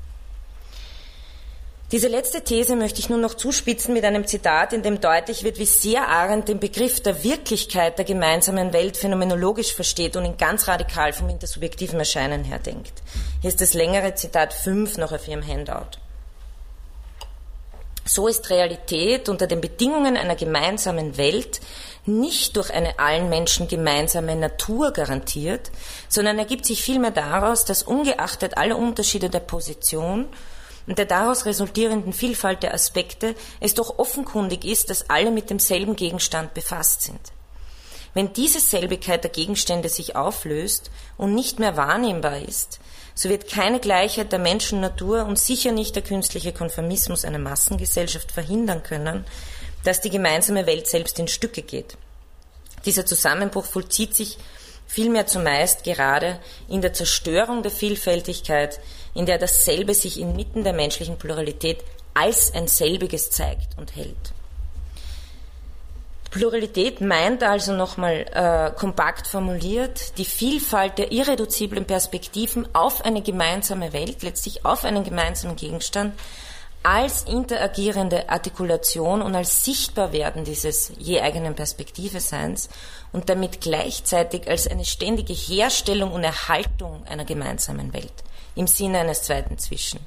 [1.92, 5.60] Diese letzte These möchte ich nun noch zuspitzen mit einem Zitat, in dem deutlich wird,
[5.60, 10.70] wie sehr Arendt den Begriff der Wirklichkeit der gemeinsamen Welt phänomenologisch versteht und ihn ganz
[10.70, 12.94] radikal vom intersubjektiven Erscheinen her denkt.
[13.42, 15.98] Hier ist das längere Zitat 5 noch auf Ihrem Handout.
[18.06, 21.60] So ist Realität unter den Bedingungen einer gemeinsamen Welt
[22.06, 25.72] nicht durch eine allen Menschen gemeinsame Natur garantiert,
[26.08, 30.28] sondern ergibt sich vielmehr daraus, dass ungeachtet aller Unterschiede der Position
[30.88, 35.96] und der daraus resultierenden Vielfalt der Aspekte es doch offenkundig ist, dass alle mit demselben
[35.96, 37.20] Gegenstand befasst sind.
[38.13, 42.80] Wenn diese Selbigkeit der Gegenstände sich auflöst und nicht mehr wahrnehmbar ist,
[43.15, 48.84] so wird keine Gleichheit der Menschennatur und sicher nicht der künstliche Konformismus einer Massengesellschaft verhindern
[48.84, 49.26] können,
[49.84, 51.98] dass die gemeinsame Welt selbst in Stücke geht.
[52.86, 54.38] Dieser Zusammenbruch vollzieht sich
[54.92, 58.80] vielmehr zumeist gerade in der Zerstörung der Vielfältigkeit,
[59.14, 64.34] in der dasselbe sich inmitten der menschlichen Pluralität als ein selbiges zeigt und hält.
[66.30, 73.94] Pluralität meint also nochmal äh, kompakt formuliert die Vielfalt der irreduziblen Perspektiven auf eine gemeinsame
[73.94, 76.14] Welt, letztlich auf einen gemeinsamen Gegenstand,
[76.84, 82.70] als interagierende Artikulation und als Sichtbarwerden dieses je eigenen Perspektive-Seins
[83.12, 88.13] und damit gleichzeitig als eine ständige Herstellung und Erhaltung einer gemeinsamen Welt
[88.56, 90.00] im Sinne eines zweiten Zwischen.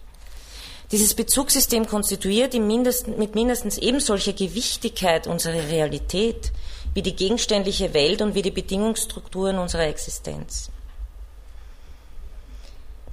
[0.91, 6.53] Dieses Bezugssystem konstituiert mit mindestens ebensolcher Gewichtigkeit unsere Realität
[6.93, 10.71] wie die gegenständliche Welt und wie die Bedingungsstrukturen unserer Existenz.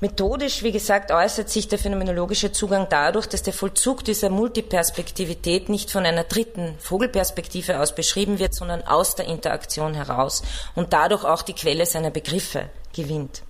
[0.03, 5.91] Methodisch, wie gesagt, äußert sich der phänomenologische Zugang dadurch, dass der Vollzug dieser Multiperspektivität nicht
[5.91, 10.41] von einer dritten Vogelperspektive aus beschrieben wird, sondern aus der Interaktion heraus
[10.73, 13.43] und dadurch auch die Quelle seiner Begriffe gewinnt.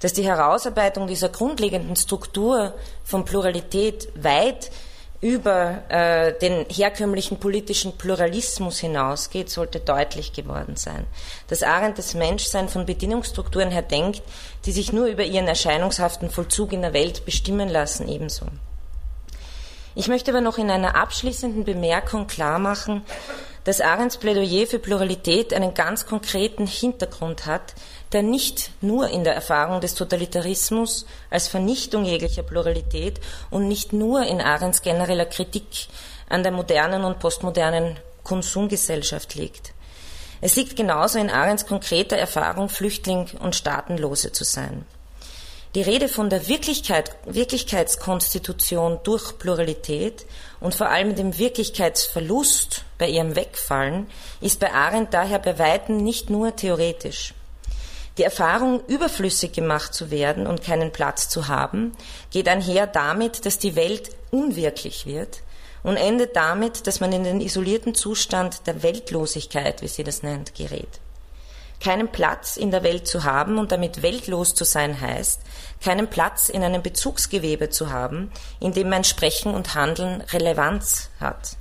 [0.00, 4.70] Dass die Herausarbeitung dieser grundlegenden Struktur von Pluralität weit
[5.20, 11.06] über äh, den herkömmlichen politischen Pluralismus hinausgeht, sollte deutlich geworden sein.
[11.48, 14.22] Dass Arendt das Menschsein von Bedingungsstrukturen her denkt,
[14.64, 18.46] die sich nur über ihren erscheinungshaften Vollzug in der Welt bestimmen lassen, ebenso.
[19.94, 23.02] Ich möchte aber noch in einer abschließenden Bemerkung klarmachen,
[23.64, 27.74] dass Arends Plädoyer für Pluralität einen ganz konkreten Hintergrund hat,
[28.12, 33.20] der nicht nur in der Erfahrung des Totalitarismus als Vernichtung jeglicher Pluralität
[33.50, 35.88] und nicht nur in Arends genereller Kritik
[36.28, 39.72] an der modernen und postmodernen Konsumgesellschaft liegt.
[40.40, 44.86] Es liegt genauso in Arends konkreter Erfahrung, Flüchtling und Staatenlose zu sein.
[45.76, 50.26] Die Rede von der Wirklichkeit, Wirklichkeitskonstitution durch Pluralität
[50.58, 54.08] und vor allem dem Wirklichkeitsverlust bei ihrem Wegfallen
[54.40, 57.34] ist bei Arendt daher bei weitem nicht nur theoretisch.
[58.18, 61.92] Die Erfahrung, überflüssig gemacht zu werden und keinen Platz zu haben,
[62.32, 65.38] geht einher damit, dass die Welt unwirklich wird
[65.84, 70.52] und endet damit, dass man in den isolierten Zustand der Weltlosigkeit, wie sie das nennt,
[70.56, 71.00] gerät.
[71.80, 75.40] Keinen Platz in der Welt zu haben und damit weltlos zu sein heißt,
[75.82, 81.56] keinen Platz in einem Bezugsgewebe zu haben, in dem mein Sprechen und Handeln Relevanz hat.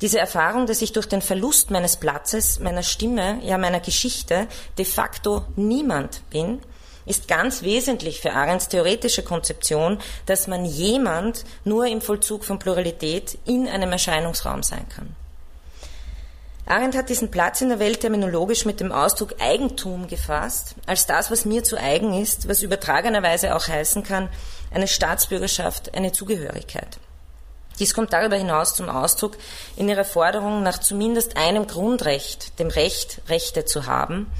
[0.00, 4.84] Diese Erfahrung, dass ich durch den Verlust meines Platzes, meiner Stimme, ja meiner Geschichte de
[4.84, 6.60] facto niemand bin,
[7.06, 13.38] ist ganz wesentlich für Arends theoretische Konzeption, dass man jemand nur im Vollzug von Pluralität
[13.44, 15.14] in einem Erscheinungsraum sein kann.
[16.66, 21.30] Arendt hat diesen Platz in der Welt terminologisch mit dem Ausdruck Eigentum gefasst, als das,
[21.30, 24.28] was mir zu eigen ist, was übertragenerweise auch heißen kann,
[24.72, 26.98] eine Staatsbürgerschaft, eine Zugehörigkeit.
[27.78, 29.36] Dies kommt darüber hinaus zum Ausdruck
[29.76, 34.30] in ihrer Forderung nach zumindest einem Grundrecht, dem Recht, Rechte zu haben,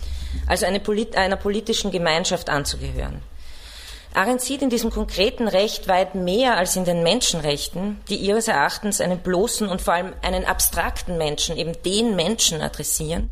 [0.46, 3.22] also eine Polit einer politischen Gemeinschaft anzugehören.
[4.14, 9.00] Arendt sieht in diesem konkreten Recht weit mehr als in den Menschenrechten, die ihres Erachtens
[9.00, 13.30] einen bloßen und vor allem einen abstrakten Menschen, eben den Menschen adressieren,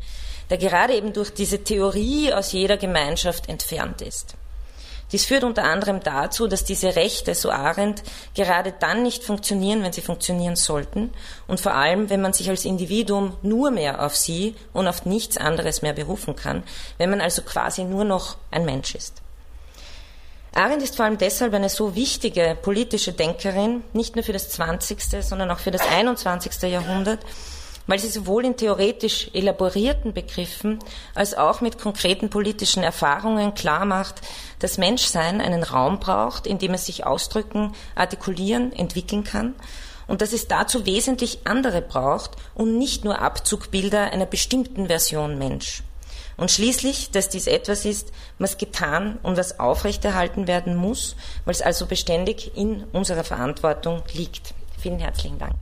[0.49, 4.35] der gerade eben durch diese Theorie aus jeder Gemeinschaft entfernt ist.
[5.11, 8.01] Dies führt unter anderem dazu, dass diese Rechte, so Arendt,
[8.33, 11.11] gerade dann nicht funktionieren, wenn sie funktionieren sollten
[11.47, 15.37] und vor allem, wenn man sich als Individuum nur mehr auf sie und auf nichts
[15.37, 16.63] anderes mehr berufen kann,
[16.97, 19.21] wenn man also quasi nur noch ein Mensch ist.
[20.53, 25.23] Arendt ist vor allem deshalb eine so wichtige politische Denkerin, nicht nur für das 20.,
[25.23, 26.63] sondern auch für das 21.
[26.63, 27.25] Jahrhundert,
[27.87, 30.79] weil sie sowohl in theoretisch elaborierten Begriffen
[31.15, 34.15] als auch mit konkreten politischen Erfahrungen klar macht,
[34.59, 39.55] dass Menschsein einen Raum braucht, in dem es sich ausdrücken, artikulieren, entwickeln kann
[40.07, 45.83] und dass es dazu wesentlich andere braucht und nicht nur Abzugbilder einer bestimmten Version Mensch.
[46.41, 51.15] Und schließlich, dass dies etwas ist, was getan und was aufrechterhalten werden muss,
[51.45, 54.55] weil es also beständig in unserer Verantwortung liegt.
[54.79, 55.53] Vielen herzlichen Dank.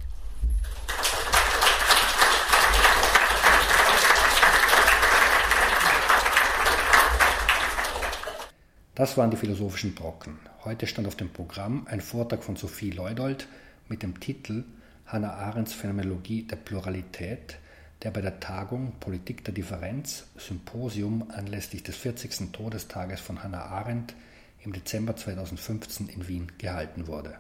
[8.96, 10.40] Das waren die philosophischen Brocken.
[10.64, 13.50] Heute stand auf dem Programm ein Vortrag von Sophie Leudold
[13.90, 14.64] mit dem Titel
[15.06, 17.58] Hannah Arendts Phänomenologie der Pluralität
[18.04, 22.52] der bei der Tagung Politik der Differenz Symposium anlässlich des 40.
[22.52, 24.16] Todestages von Hannah Arendt
[24.64, 27.40] im Dezember 2015 in Wien gehalten wurde